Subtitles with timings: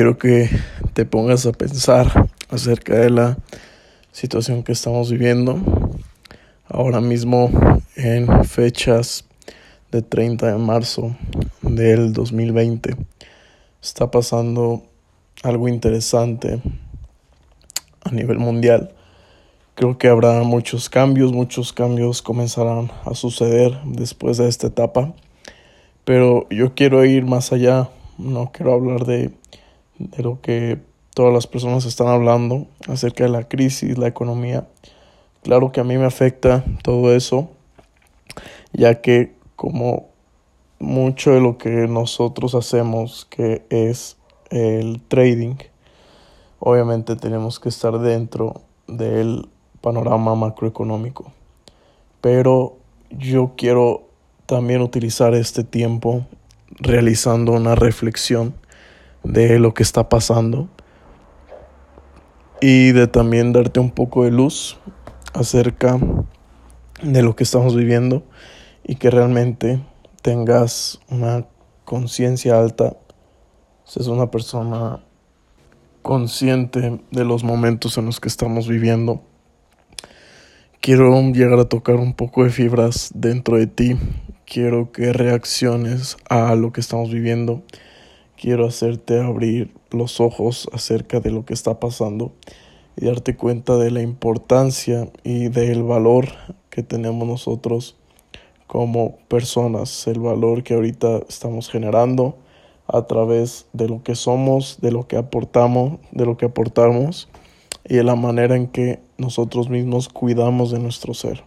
[0.00, 0.48] quiero que
[0.94, 3.36] te pongas a pensar acerca de la
[4.12, 5.60] situación que estamos viviendo
[6.66, 7.50] ahora mismo
[7.96, 9.26] en fechas
[9.92, 11.14] de 30 de marzo
[11.60, 12.96] del 2020.
[13.82, 14.84] Está pasando
[15.42, 16.62] algo interesante
[18.02, 18.94] a nivel mundial.
[19.74, 25.12] Creo que habrá muchos cambios, muchos cambios comenzarán a suceder después de esta etapa.
[26.06, 29.30] Pero yo quiero ir más allá, no quiero hablar de,
[30.00, 30.78] de lo que
[31.14, 34.66] todas las personas están hablando acerca de la crisis, la economía.
[35.42, 37.50] Claro que a mí me afecta todo eso,
[38.72, 40.08] ya que como
[40.78, 44.16] mucho de lo que nosotros hacemos, que es
[44.50, 45.56] el trading,
[46.58, 49.48] obviamente tenemos que estar dentro del
[49.82, 51.32] panorama macroeconómico.
[52.22, 52.76] Pero
[53.10, 54.08] yo quiero
[54.46, 56.26] también utilizar este tiempo
[56.78, 58.54] realizando una reflexión
[59.22, 60.68] de lo que está pasando
[62.60, 64.78] y de también darte un poco de luz
[65.32, 65.98] acerca
[67.02, 68.22] de lo que estamos viviendo
[68.84, 69.82] y que realmente
[70.22, 71.46] tengas una
[71.84, 72.96] conciencia alta,
[73.84, 75.00] seas una persona
[76.02, 79.22] consciente de los momentos en los que estamos viviendo.
[80.80, 83.96] Quiero llegar a tocar un poco de fibras dentro de ti.
[84.46, 87.62] Quiero que reacciones a lo que estamos viviendo.
[88.40, 92.32] Quiero hacerte abrir los ojos acerca de lo que está pasando
[92.96, 96.28] y darte cuenta de la importancia y del valor
[96.70, 97.98] que tenemos nosotros
[98.66, 102.38] como personas, el valor que ahorita estamos generando
[102.86, 107.28] a través de lo que somos, de lo que aportamos, de lo que aportamos
[107.84, 111.44] y de la manera en que nosotros mismos cuidamos de nuestro ser.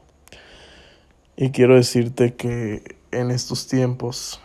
[1.37, 4.39] Y quiero decirte que en estos tiempos,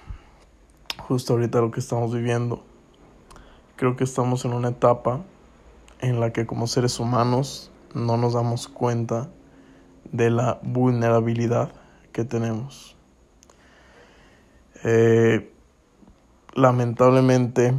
[1.09, 2.63] justo ahorita lo que estamos viviendo,
[3.77, 5.23] creo que estamos en una etapa
[6.01, 9.31] en la que como seres humanos no nos damos cuenta
[10.13, 11.73] de la vulnerabilidad
[12.13, 12.95] que tenemos.
[14.85, 15.51] Eh,
[16.53, 17.75] lamentablemente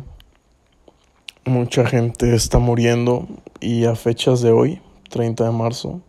[1.46, 3.28] mucha gente está muriendo
[3.59, 6.01] y a fechas de hoy, 30 de marzo,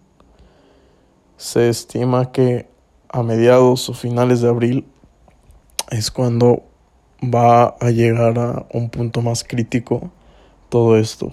[1.37, 2.67] se estima que
[3.11, 4.87] a mediados o finales de abril
[5.91, 6.70] es cuando
[7.23, 10.11] va a llegar a un punto más crítico
[10.69, 11.33] todo esto.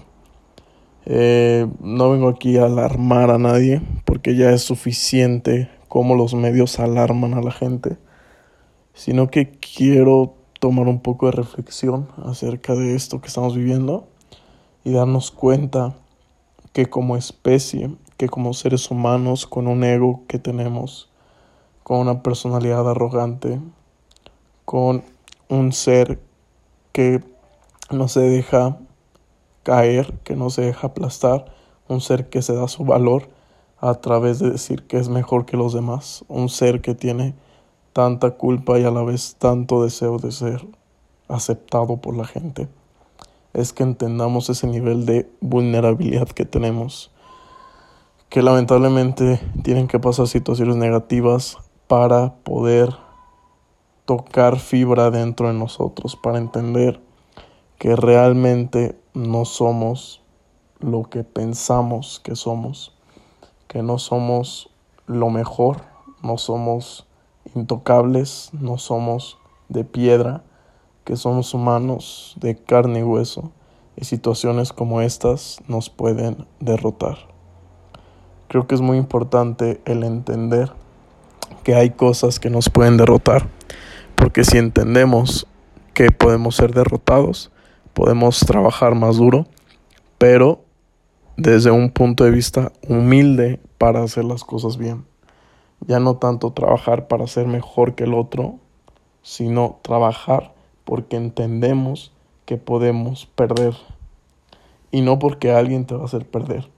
[1.06, 6.78] Eh, no vengo aquí a alarmar a nadie porque ya es suficiente cómo los medios
[6.78, 7.96] alarman a la gente,
[8.92, 14.06] sino que quiero tomar un poco de reflexión acerca de esto que estamos viviendo
[14.84, 15.96] y darnos cuenta
[16.72, 21.10] que como especie, que como seres humanos con un ego que tenemos,
[21.82, 23.60] con una personalidad arrogante,
[24.66, 25.02] con
[25.48, 26.20] un ser
[26.92, 27.22] que
[27.90, 28.78] no se deja
[29.62, 31.46] caer, que no se deja aplastar,
[31.88, 33.28] un ser que se da su valor
[33.80, 37.34] a través de decir que es mejor que los demás, un ser que tiene
[37.92, 40.66] tanta culpa y a la vez tanto deseo de ser
[41.28, 42.68] aceptado por la gente.
[43.54, 47.10] Es que entendamos ese nivel de vulnerabilidad que tenemos,
[48.28, 51.56] que lamentablemente tienen que pasar situaciones negativas
[51.86, 52.94] para poder
[54.08, 56.98] tocar fibra dentro de nosotros, para entender
[57.76, 60.22] que realmente no somos
[60.80, 62.96] lo que pensamos que somos
[63.66, 64.70] que no somos
[65.06, 65.82] lo mejor,
[66.22, 67.06] no somos
[67.54, 69.36] intocables, no somos
[69.68, 70.42] de piedra,
[71.04, 73.52] que somos humanos de carne y hueso,
[73.94, 77.18] y situaciones como estas nos pueden derrotar.
[78.48, 80.72] Creo que es muy importante el entender
[81.62, 83.46] que hay cosas que nos pueden derrotar,
[84.18, 85.46] porque si entendemos
[85.94, 87.50] que podemos ser derrotados,
[87.94, 89.46] podemos trabajar más duro,
[90.18, 90.64] pero
[91.36, 95.06] desde un punto de vista humilde para hacer las cosas bien.
[95.86, 98.56] Ya no tanto trabajar para ser mejor que el otro,
[99.22, 100.52] sino trabajar
[100.84, 102.12] porque entendemos
[102.44, 103.74] que podemos perder.
[104.90, 106.68] Y no porque alguien te va a hacer perder,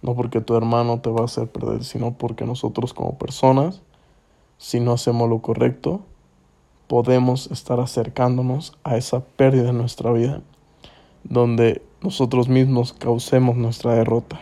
[0.00, 3.82] no porque tu hermano te va a hacer perder, sino porque nosotros como personas,
[4.58, 6.02] si no hacemos lo correcto,
[6.86, 10.42] podemos estar acercándonos a esa pérdida en nuestra vida,
[11.22, 14.40] donde nosotros mismos causemos nuestra derrota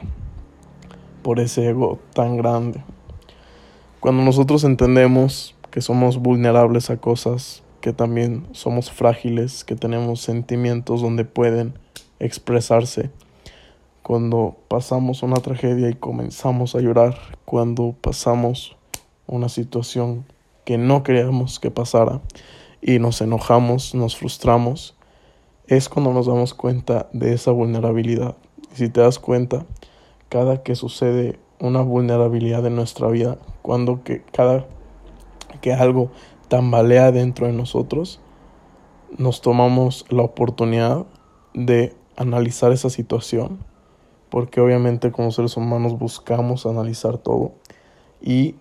[1.23, 2.83] por ese ego tan grande.
[4.01, 11.01] Cuando nosotros entendemos que somos vulnerables a cosas, que también somos frágiles, que tenemos sentimientos
[11.01, 11.75] donde pueden
[12.19, 13.11] expresarse,
[14.03, 18.77] cuando pasamos una tragedia y comenzamos a llorar, cuando pasamos
[19.29, 20.25] una situación
[20.65, 22.21] que no queríamos que pasara
[22.81, 24.97] y nos enojamos, nos frustramos,
[25.67, 28.37] es cuando nos damos cuenta de esa vulnerabilidad.
[28.73, 29.67] Y si te das cuenta,
[30.29, 34.67] cada que sucede una vulnerabilidad en nuestra vida, cuando que cada
[35.61, 36.11] que algo
[36.49, 38.21] tambalea dentro de nosotros,
[39.17, 41.07] nos tomamos la oportunidad
[41.55, 43.65] de analizar esa situación,
[44.31, 47.53] porque obviamente como seres humanos buscamos analizar todo
[48.21, 48.57] y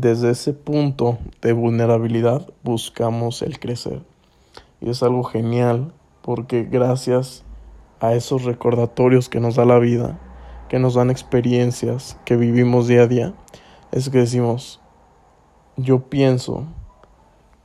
[0.00, 4.02] desde ese punto de vulnerabilidad buscamos el crecer.
[4.80, 5.92] Y es algo genial
[6.22, 7.44] porque gracias
[8.00, 10.18] a esos recordatorios que nos da la vida,
[10.68, 13.34] que nos dan experiencias que vivimos día a día,
[13.92, 14.80] es que decimos,
[15.76, 16.64] yo pienso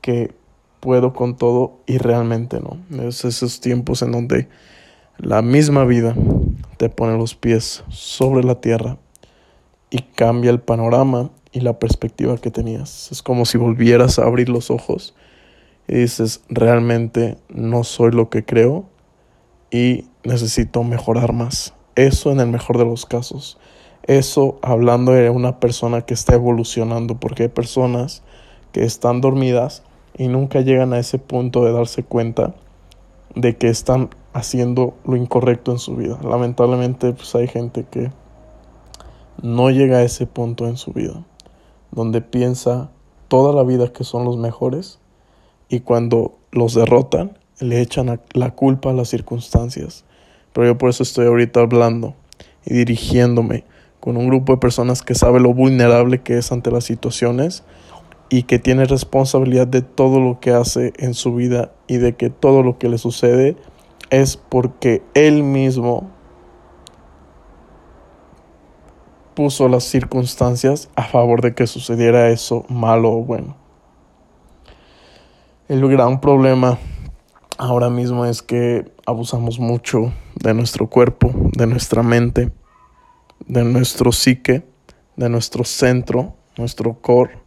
[0.02, 0.36] que
[0.82, 2.78] puedo con todo y realmente no.
[3.02, 4.50] Es esos tiempos en donde
[5.18, 6.16] la misma vida
[6.78, 8.98] te pone los pies sobre la tierra
[9.90, 13.12] y cambia el panorama y la perspectiva que tenías.
[13.12, 15.16] Es como si volvieras a abrir los ojos
[15.88, 18.86] y dices, realmente no soy lo que creo
[19.72, 21.74] y necesito mejorar más.
[21.96, 23.58] Eso en el mejor de los casos.
[24.04, 28.22] Eso hablando de una persona que está evolucionando, porque hay personas
[28.74, 29.82] que están dormidas
[30.18, 32.54] y nunca llegan a ese punto de darse cuenta
[33.34, 36.20] de que están haciendo lo incorrecto en su vida.
[36.22, 38.12] Lamentablemente pues hay gente que
[39.42, 41.24] no llega a ese punto en su vida,
[41.96, 42.92] donde piensa
[43.28, 45.00] toda la vida que son los mejores
[45.70, 50.04] y cuando los derrotan le echan la culpa a las circunstancias.
[50.54, 52.14] Pero yo por eso estoy ahorita hablando
[52.66, 53.64] y dirigiéndome
[54.00, 57.64] con un grupo de personas que sabe lo vulnerable que es ante las situaciones
[58.30, 62.30] y que tiene responsabilidad de todo lo que hace en su vida y de que
[62.30, 63.56] todo lo que le sucede
[64.10, 66.10] es porque él mismo
[69.36, 73.58] puso las circunstancias a favor de que sucediera eso malo o bueno.
[75.68, 76.78] El gran problema
[77.58, 82.52] ahora mismo es que abusamos mucho de nuestro cuerpo, de nuestra mente,
[83.48, 84.64] de nuestro psique,
[85.16, 87.38] de nuestro centro, nuestro core,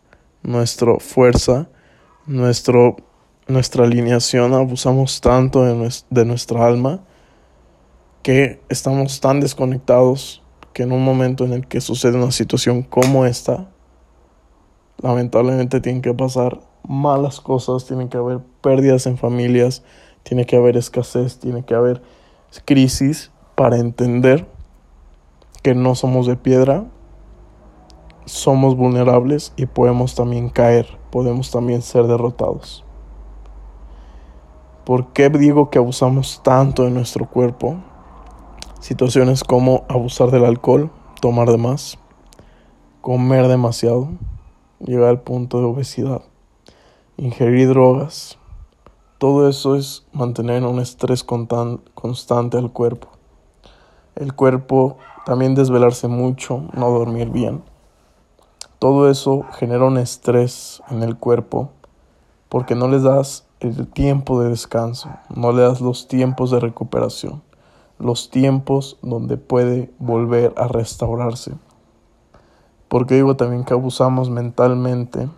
[0.43, 1.69] nuestra fuerza,
[2.27, 4.55] nuestra alineación.
[4.55, 5.63] Abusamos tanto
[6.11, 7.01] de nuestra alma
[8.23, 10.43] que estamos tan desconectados
[10.79, 13.69] que en un momento en el que sucede una situación como esta,
[15.03, 19.83] lamentablemente tienen que pasar malas cosas, tiene que haber pérdidas en familias,
[20.23, 22.01] tiene que haber escasez, tiene que haber
[22.65, 24.47] crisis para entender
[25.65, 26.85] que no somos de piedra,
[28.25, 32.85] somos vulnerables y podemos también caer, podemos también ser derrotados.
[34.85, 37.79] ¿Por qué digo que abusamos tanto de nuestro cuerpo?
[38.81, 40.91] Situaciones como abusar del alcohol,
[41.21, 41.99] tomar de más,
[43.01, 44.09] comer demasiado,
[44.81, 46.23] llegar al punto de obesidad
[47.19, 48.39] ingerir drogas,
[49.19, 53.09] todo eso es mantener un estrés constante al cuerpo.
[54.15, 57.65] El cuerpo también desvelarse mucho, no dormir bien.
[58.79, 61.71] Todo eso genera un estrés en el cuerpo
[62.49, 67.43] porque no les das el tiempo de descanso, no le das los tiempos de recuperación,
[67.99, 71.55] los tiempos donde puede volver a restaurarse.
[72.89, 75.29] Porque digo también que abusamos mentalmente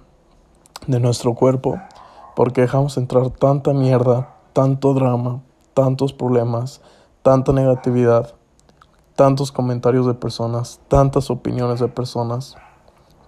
[0.87, 1.81] de nuestro cuerpo
[2.37, 5.43] porque dejamos entrar tanta mierda, tanto drama,
[5.75, 6.81] tantos problemas,
[7.23, 8.35] tanta negatividad,
[9.14, 12.57] tantos comentarios de personas, tantas opiniones de personas,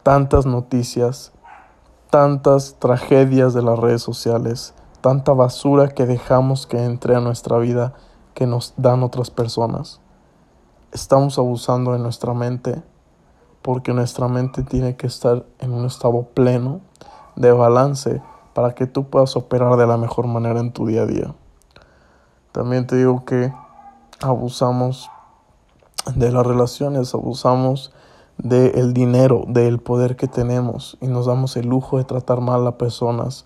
[0.03, 1.33] tantas noticias,
[2.11, 7.95] tantas tragedias de las redes sociales, tanta basura que dejamos que entre a nuestra vida
[8.35, 10.01] que nos dan otras personas.
[10.93, 12.83] Estamos abusando de nuestra mente
[13.63, 16.81] porque nuestra mente tiene que estar en un estado pleno
[17.37, 18.21] de balance
[18.55, 21.35] para que tú puedas operar de la mejor manera en tu día a día.
[22.51, 23.53] También te digo que
[24.21, 25.11] abusamos
[26.15, 27.93] de las relaciones, abusamos
[28.39, 32.79] del dinero, del poder que tenemos y nos damos el lujo de tratar mal a
[32.79, 33.45] personas,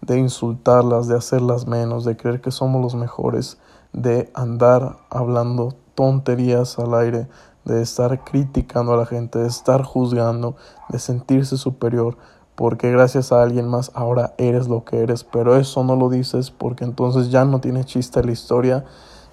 [0.00, 3.58] de insultarlas, de hacerlas menos, de creer que somos los mejores,
[3.92, 7.28] de andar hablando tonterías al aire,
[7.64, 10.56] de estar criticando a la gente, de estar juzgando,
[10.88, 12.16] de sentirse superior,
[12.54, 16.50] porque gracias a alguien más ahora eres lo que eres, pero eso no lo dices
[16.50, 18.84] porque entonces ya no tiene chiste la historia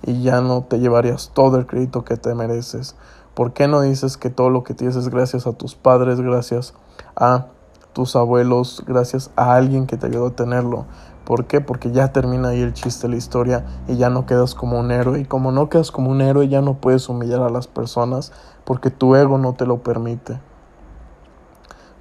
[0.05, 2.95] y ya no te llevarías todo el crédito que te mereces.
[3.35, 6.73] ¿Por qué no dices que todo lo que tienes es gracias a tus padres, gracias
[7.15, 7.47] a
[7.93, 10.85] tus abuelos, gracias a alguien que te ayudó a tenerlo?
[11.25, 11.61] ¿Por qué?
[11.61, 15.19] Porque ya termina ahí el chiste la historia y ya no quedas como un héroe.
[15.19, 18.31] Y como no quedas como un héroe, ya no puedes humillar a las personas
[18.63, 20.39] porque tu ego no te lo permite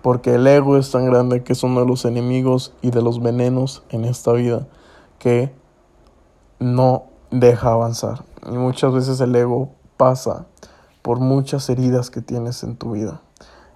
[0.05, 3.23] porque el ego es tan grande que es uno de los enemigos y de los
[3.23, 4.67] venenos en esta vida
[5.19, 5.51] que
[6.59, 8.23] no deja avanzar.
[8.47, 10.45] Y muchas veces el ego pasa
[11.05, 13.21] por muchas heridas que tienes en tu vida.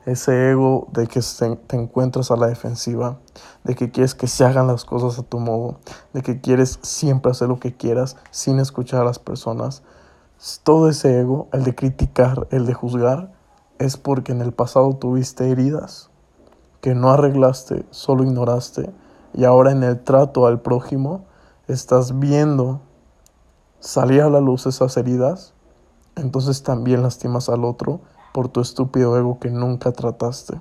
[0.06, 1.20] Ese ego de que
[1.66, 3.18] te encuentras a la defensiva,
[3.64, 5.78] de que quieres que se hagan las cosas a tu modo,
[6.14, 9.82] de que quieres siempre hacer lo que quieras sin escuchar a las personas.
[10.62, 13.30] Todo ese ego, el de criticar, el de juzgar,
[13.78, 16.08] es porque en el pasado tuviste heridas
[16.80, 18.90] que no arreglaste, solo ignoraste,
[19.34, 21.26] y ahora en el trato al prójimo
[21.66, 22.80] estás viendo
[23.80, 25.52] salir a la luz esas heridas,
[26.20, 28.00] entonces también lastimas al otro
[28.32, 30.60] por tu estúpido ego que nunca trataste.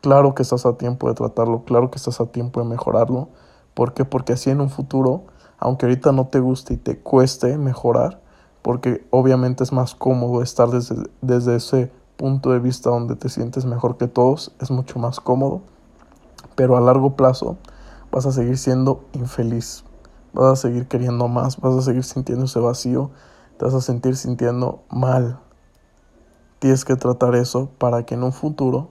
[0.00, 3.28] Claro que estás a tiempo de tratarlo, claro que estás a tiempo de mejorarlo.
[3.74, 4.04] ¿Por qué?
[4.04, 5.24] Porque así en un futuro,
[5.58, 8.20] aunque ahorita no te guste y te cueste mejorar,
[8.62, 13.64] porque obviamente es más cómodo estar desde, desde ese punto de vista donde te sientes
[13.64, 15.60] mejor que todos, es mucho más cómodo,
[16.54, 17.56] pero a largo plazo
[18.10, 19.84] vas a seguir siendo infeliz,
[20.32, 23.10] vas a seguir queriendo más, vas a seguir sintiendo ese vacío,
[23.58, 25.38] te vas a sentir sintiendo mal.
[26.58, 28.90] Tienes que tratar eso para que en un futuro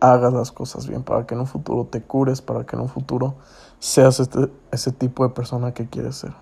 [0.00, 2.88] hagas las cosas bien, para que en un futuro te cures, para que en un
[2.88, 3.34] futuro
[3.78, 6.32] seas este, ese tipo de persona que quieres ser.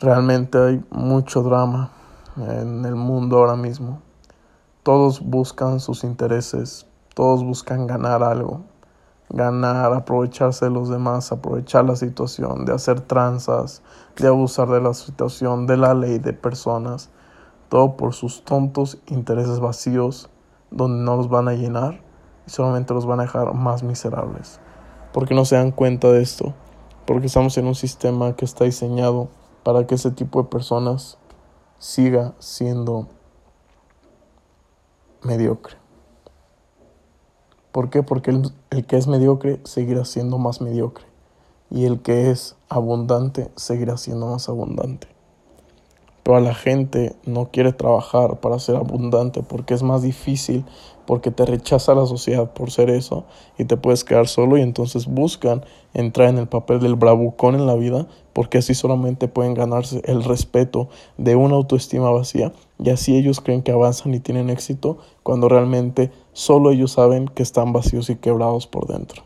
[0.00, 1.90] Realmente hay mucho drama
[2.36, 4.02] en el mundo ahora mismo.
[4.82, 8.62] Todos buscan sus intereses, todos buscan ganar algo,
[9.28, 13.82] ganar, aprovecharse de los demás, aprovechar la situación, de hacer tranzas,
[14.16, 17.10] de abusar de la situación, de la ley, de personas,
[17.68, 20.30] todo por sus tontos intereses vacíos,
[20.70, 22.00] donde no los van a llenar
[22.46, 24.60] y solamente los van a dejar más miserables.
[25.12, 26.54] Porque no se dan cuenta de esto,
[27.06, 29.28] porque estamos en un sistema que está diseñado
[29.62, 31.18] para que ese tipo de personas
[31.78, 33.08] siga siendo
[35.22, 35.85] mediocre.
[37.76, 38.02] ¿Por qué?
[38.02, 41.04] Porque el, el, que es mediocre seguirá siendo más mediocre
[41.70, 45.08] y el que es abundante seguirá siendo más abundante.
[46.26, 50.64] Pero la gente no quiere trabajar para ser abundante porque es más difícil,
[51.06, 55.06] porque te rechaza la sociedad por ser eso y te puedes quedar solo y entonces
[55.06, 55.64] buscan
[55.94, 60.24] entrar en el papel del bravucón en la vida porque así solamente pueden ganarse el
[60.24, 65.48] respeto de una autoestima vacía y así ellos creen que avanzan y tienen éxito cuando
[65.48, 69.22] realmente solo ellos saben que están vacíos y quebrados por dentro.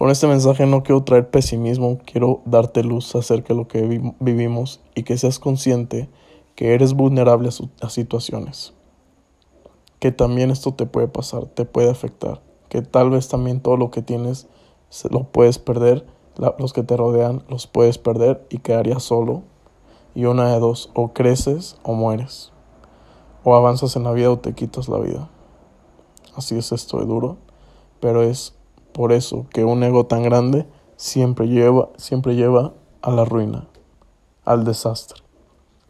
[0.00, 3.82] Con este mensaje no quiero traer pesimismo, quiero darte luz acerca de lo que
[4.18, 6.08] vivimos y que seas consciente
[6.54, 7.50] que eres vulnerable
[7.82, 8.72] a, situaciones.
[9.98, 12.40] Que también esto te puede pasar, te puede afectar.
[12.70, 14.48] Que tal vez también todo lo que tienes
[15.10, 16.06] lo puedes perder,
[16.58, 19.42] los que te rodean los puedes perder y quedarías solo.
[20.14, 22.52] Y una de dos, o creces o mueres.
[23.44, 25.28] O avanzas en la vida o te quitas la vida.
[26.36, 27.36] Así es esto de duro,
[28.00, 28.54] pero es
[28.92, 30.66] por eso que un ego tan grande
[30.96, 33.68] siempre lleva, siempre lleva a la ruina,
[34.44, 35.22] al desastre.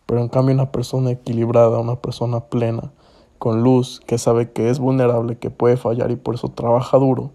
[0.07, 2.93] Pero en cambio una persona equilibrada, una persona plena,
[3.39, 7.31] con luz, que sabe que es vulnerable, que puede fallar y por eso trabaja duro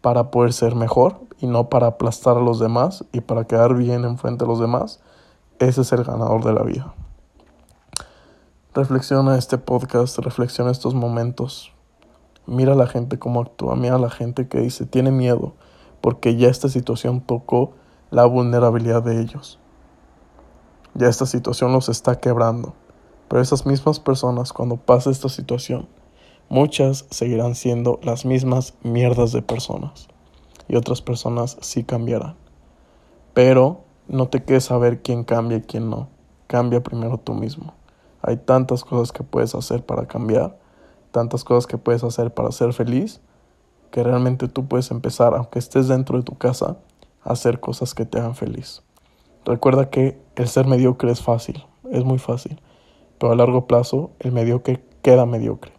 [0.00, 4.04] para poder ser mejor y no para aplastar a los demás y para quedar bien
[4.04, 5.00] enfrente a los demás,
[5.58, 6.94] ese es el ganador de la vida.
[8.72, 11.73] Reflexiona este podcast, reflexiona estos momentos,
[12.46, 15.54] Mira a la gente cómo actúa, mira a la gente que dice, tiene miedo,
[16.00, 17.72] porque ya esta situación tocó
[18.10, 19.58] la vulnerabilidad de ellos.
[20.94, 22.74] Ya esta situación los está quebrando.
[23.28, 25.88] Pero esas mismas personas, cuando pase esta situación,
[26.48, 30.08] muchas seguirán siendo las mismas mierdas de personas.
[30.68, 32.36] Y otras personas sí cambiarán.
[33.32, 36.08] Pero no te quedes a ver quién cambia y quién no.
[36.46, 37.74] Cambia primero tú mismo.
[38.22, 40.58] Hay tantas cosas que puedes hacer para cambiar
[41.14, 43.20] tantas cosas que puedes hacer para ser feliz,
[43.92, 46.76] que realmente tú puedes empezar, aunque estés dentro de tu casa,
[47.22, 48.82] a hacer cosas que te hagan feliz.
[49.44, 52.60] Recuerda que el ser mediocre es fácil, es muy fácil,
[53.18, 55.72] pero a largo plazo el mediocre queda mediocre.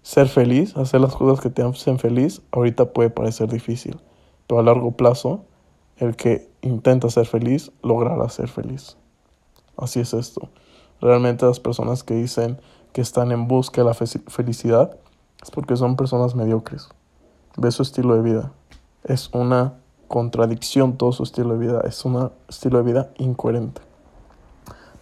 [0.00, 4.00] Ser feliz, hacer las cosas que te hacen feliz, ahorita puede parecer difícil,
[4.46, 5.44] pero a largo plazo
[5.98, 8.96] el que intenta ser feliz logrará ser feliz.
[9.76, 10.48] Así es esto.
[11.02, 12.58] Realmente las personas que dicen,
[12.92, 14.96] que están en busca de la felicidad
[15.42, 16.88] es porque son personas mediocres.
[17.56, 18.52] Ve su estilo de vida.
[19.04, 19.74] Es una
[20.08, 21.80] contradicción todo su estilo de vida.
[21.84, 23.80] Es un estilo de vida incoherente.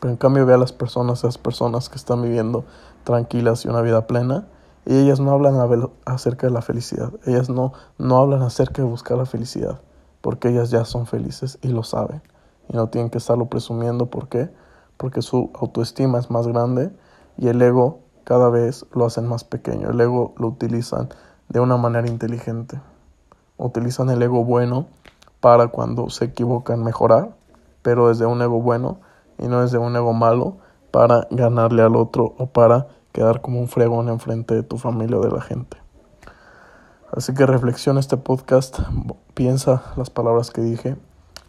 [0.00, 2.64] Pero en cambio ve a las personas, esas personas que están viviendo
[3.04, 4.46] tranquilas y una vida plena,
[4.84, 5.56] y ellas no hablan
[6.04, 7.12] acerca de la felicidad.
[7.24, 9.80] Ellas no, no hablan acerca de buscar la felicidad,
[10.20, 12.22] porque ellas ya son felices y lo saben.
[12.68, 14.06] Y no tienen que estarlo presumiendo.
[14.06, 14.50] ¿Por qué?
[14.96, 16.92] Porque su autoestima es más grande
[17.38, 19.90] y el ego cada vez lo hacen más pequeño.
[19.90, 21.08] El ego lo utilizan
[21.48, 22.80] de una manera inteligente.
[23.56, 24.86] Utilizan el ego bueno
[25.40, 27.30] para cuando se equivocan mejorar,
[27.82, 28.98] pero desde un ego bueno
[29.38, 30.56] y no desde un ego malo
[30.90, 35.22] para ganarle al otro o para quedar como un fregón enfrente de tu familia o
[35.22, 35.76] de la gente.
[37.12, 38.80] Así que reflexiona este podcast,
[39.34, 40.96] piensa las palabras que dije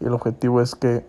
[0.00, 1.04] y el objetivo es que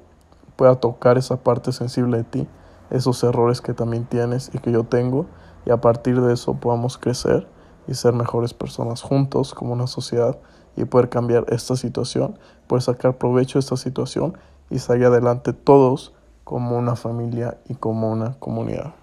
[0.56, 2.48] pueda tocar esa parte sensible de ti,
[2.90, 5.26] esos errores que también tienes y que yo tengo
[5.66, 7.48] y a partir de eso podamos crecer
[7.88, 10.38] y ser mejores personas juntos como una sociedad
[10.76, 14.38] y poder cambiar esta situación, poder sacar provecho de esta situación
[14.70, 18.94] y salir adelante todos como una familia y como una comunidad.